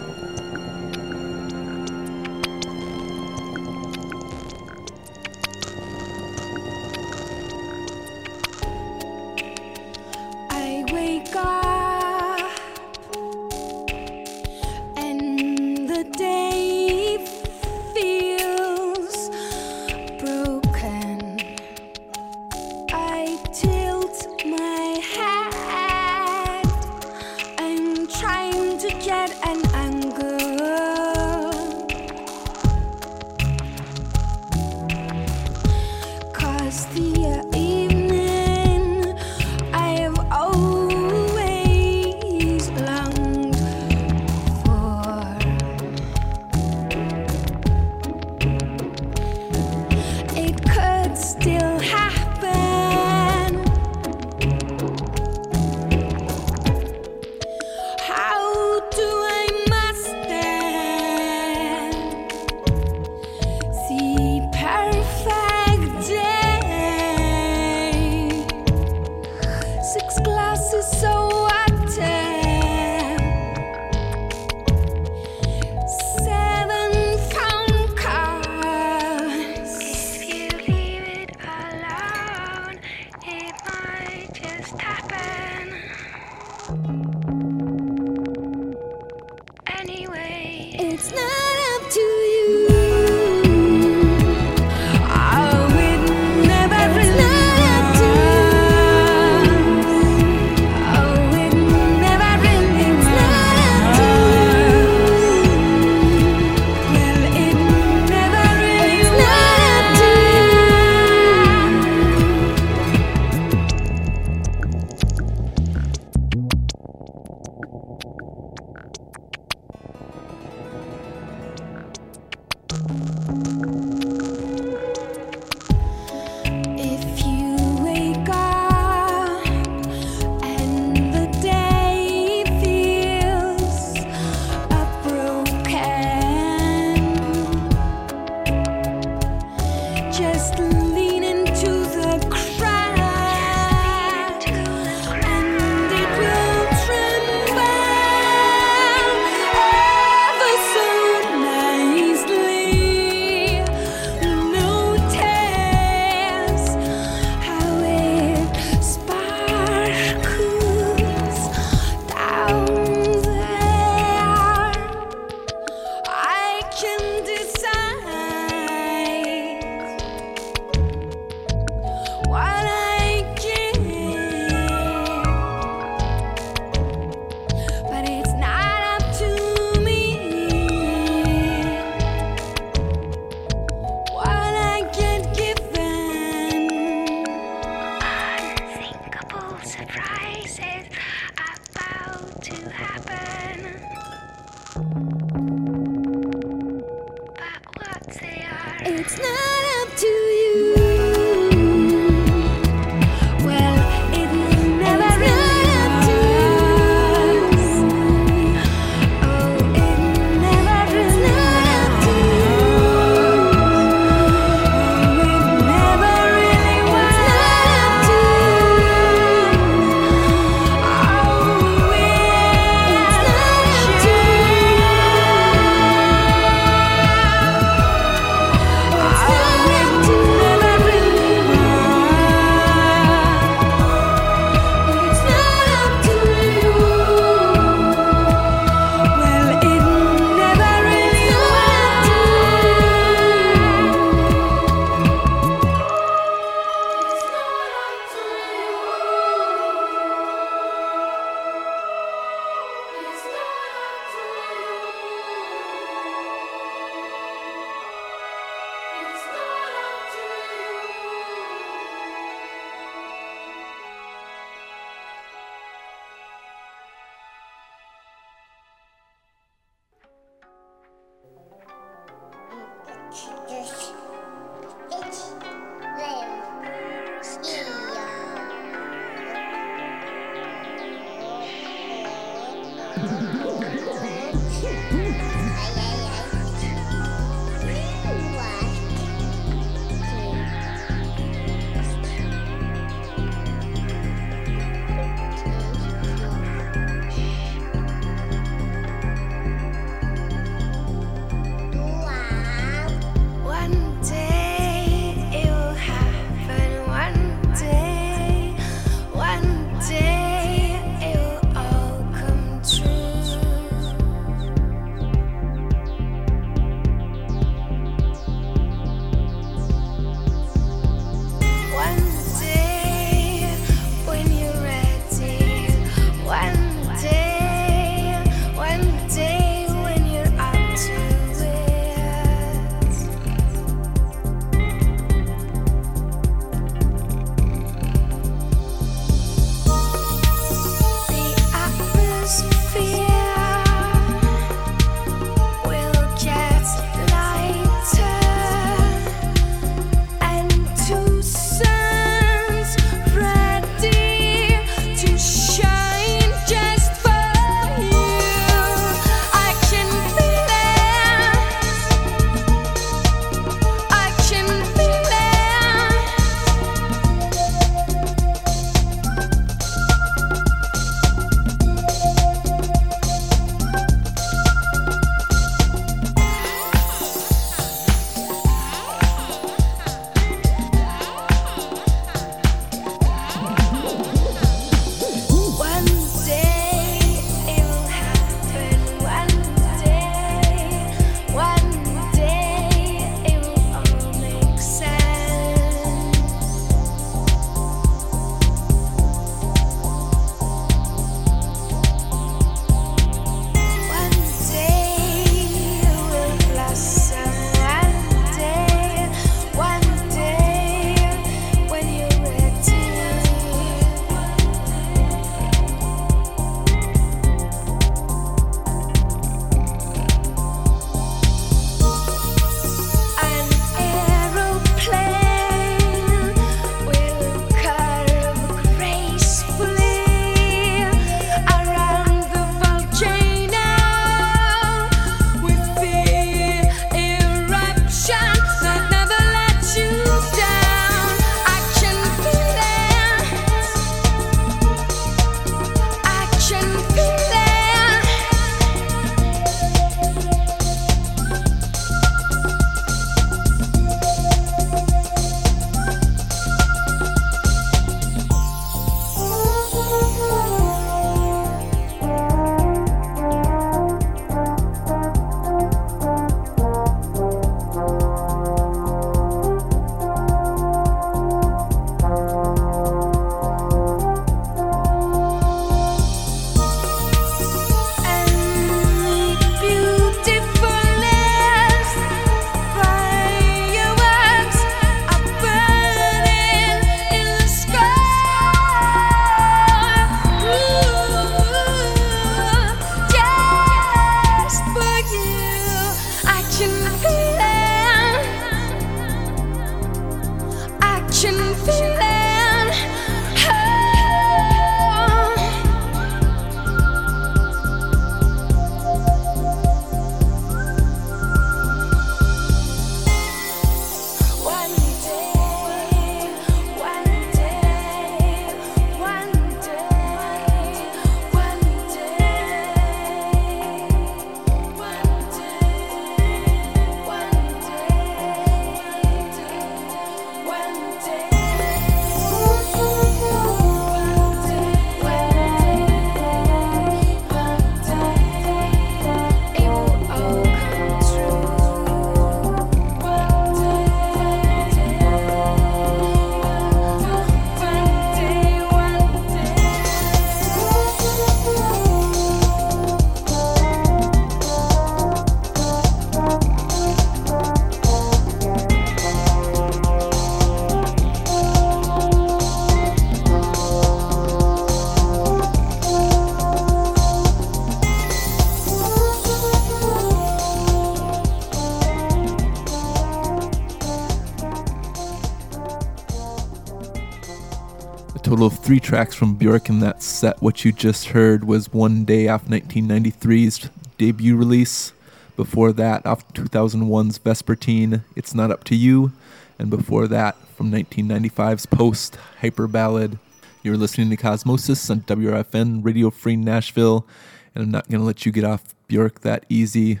[578.68, 580.42] Three tracks from Bjork in that set.
[580.42, 584.92] What you just heard was One Day off 1993's debut release.
[585.36, 589.12] Before that, off 2001's Vespertine, It's Not Up to You.
[589.58, 593.18] And before that, from 1995's Post, Hyperballad.
[593.62, 597.06] You're listening to Cosmosis on WRFN Radio Free Nashville.
[597.54, 600.00] And I'm not going to let you get off Bjork that easy.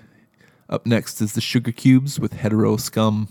[0.68, 3.28] Up next is the Sugarcubes with Hetero Scum.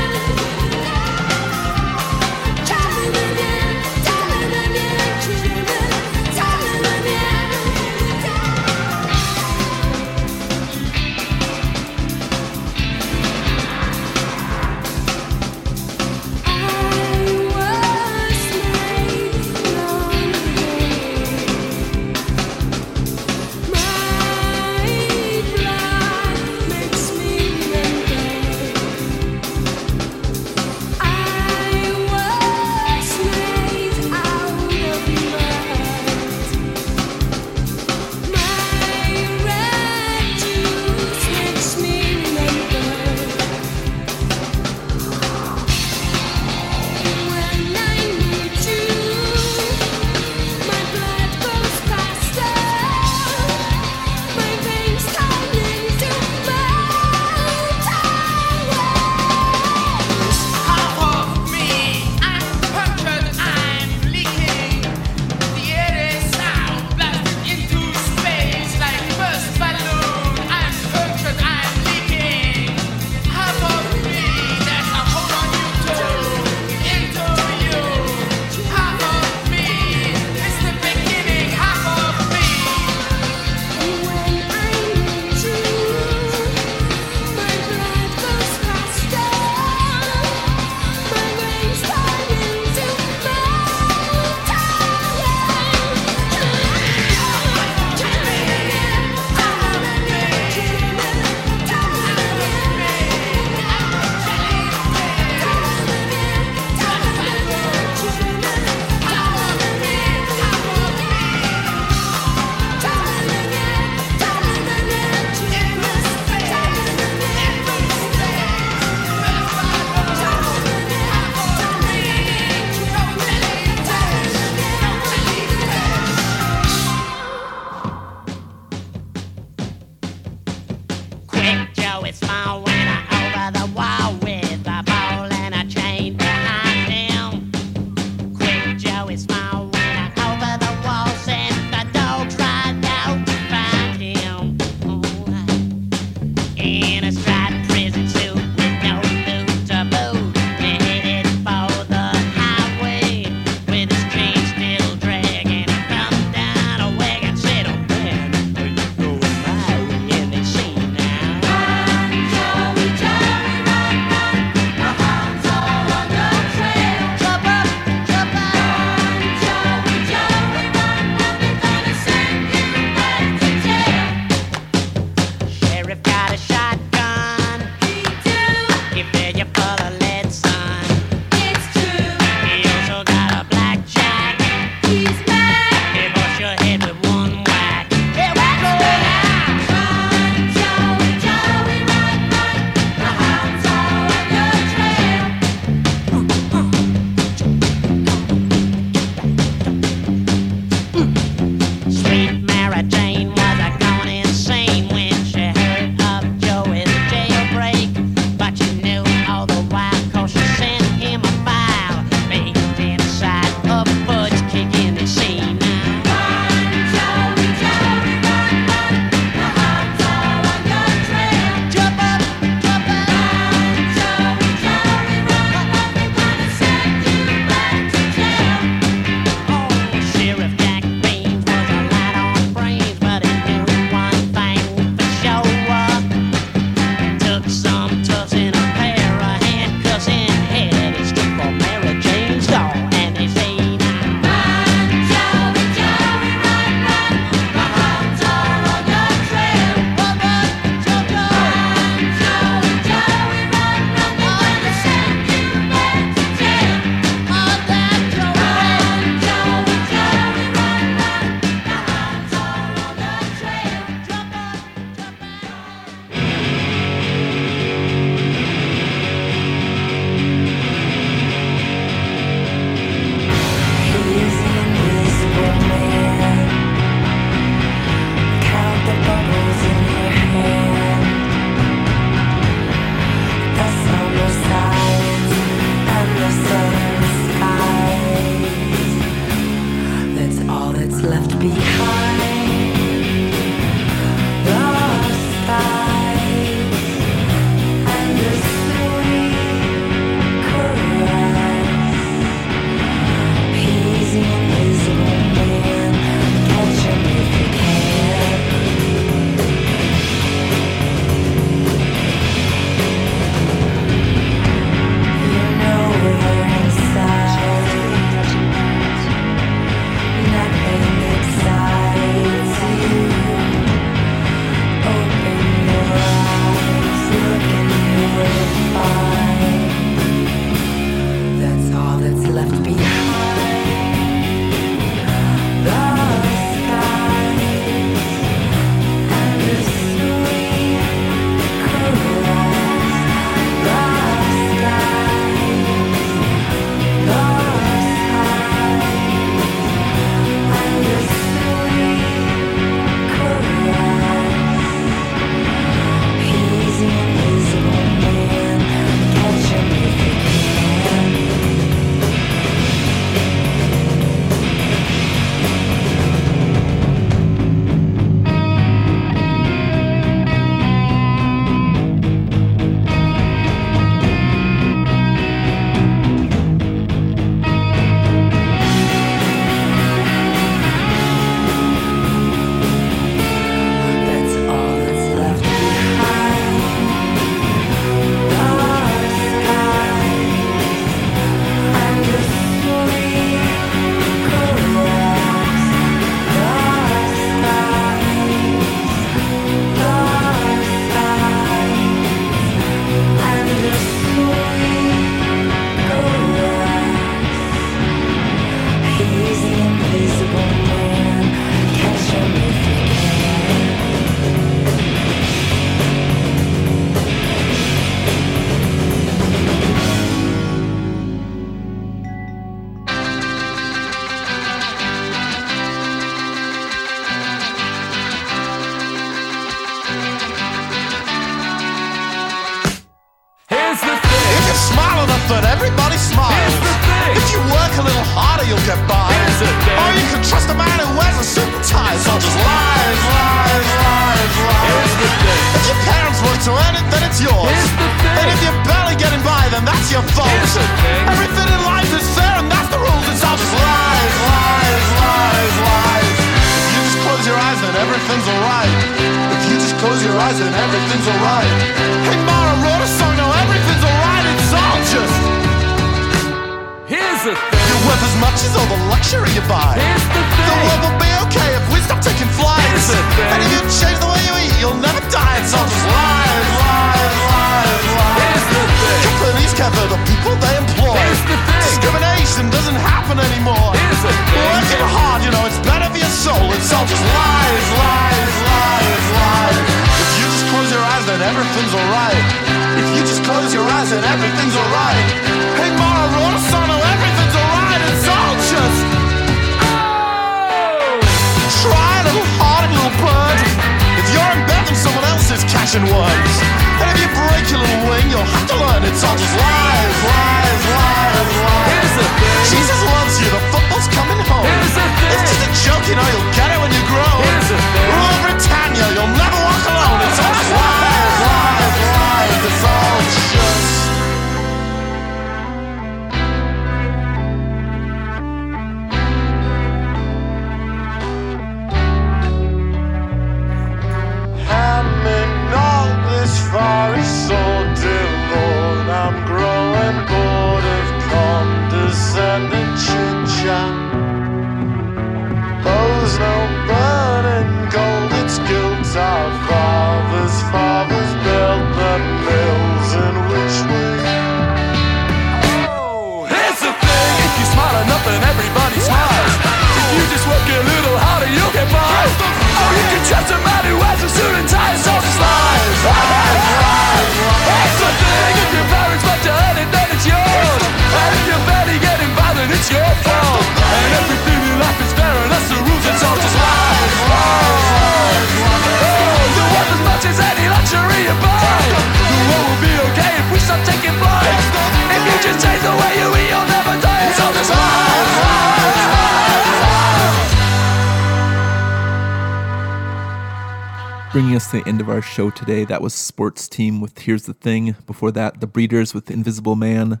[595.78, 597.76] That was Sports Team with Here's the Thing.
[597.86, 600.00] Before that, The Breeders with Invisible Man.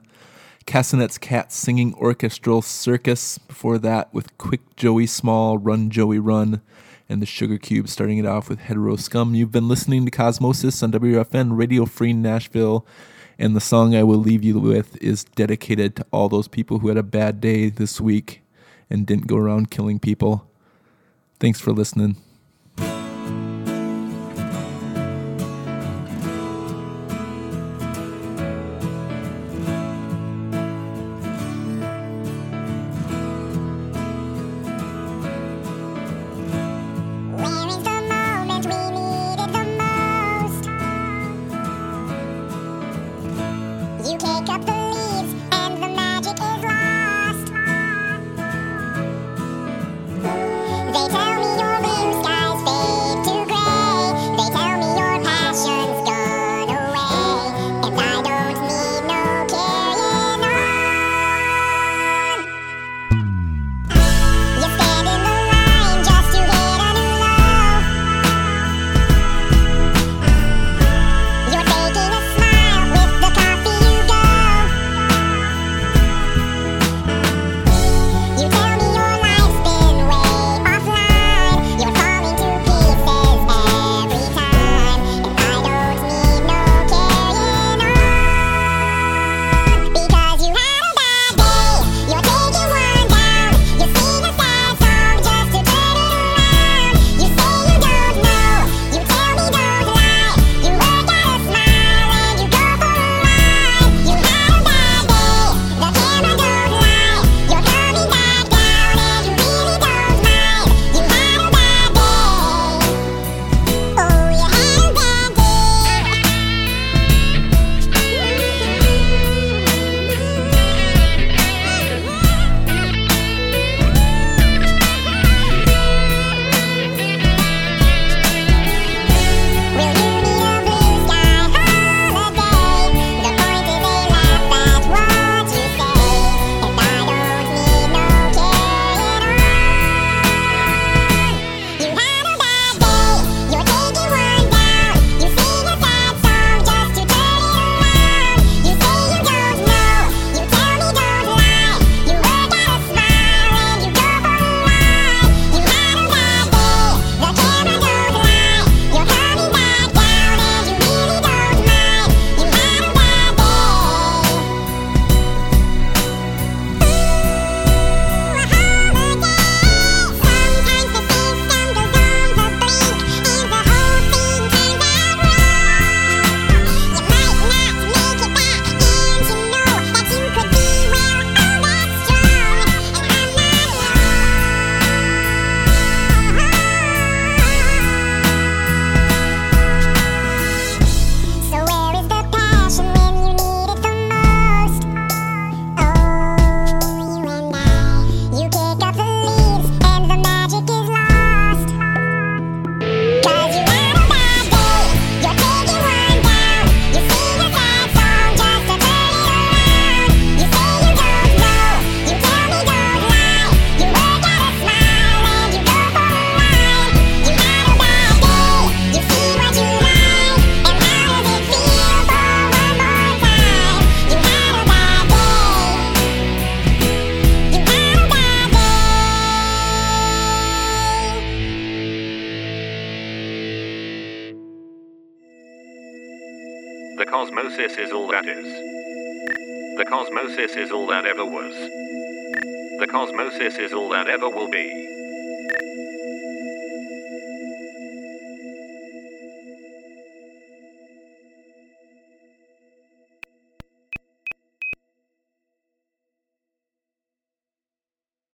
[0.66, 3.38] Kasenetz-Katz Singing Orchestral Circus.
[3.38, 6.62] Before that, with Quick Joey Small, Run Joey Run.
[7.08, 9.36] And the Sugarcube starting it off with Hetero Scum.
[9.36, 12.84] You've been listening to Cosmosis on WFN Radio Free Nashville.
[13.38, 16.88] And the song I will leave you with is dedicated to all those people who
[16.88, 18.42] had a bad day this week
[18.90, 20.44] and didn't go around killing people.
[21.38, 22.16] Thanks for listening.